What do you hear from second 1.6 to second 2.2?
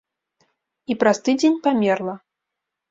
памерла.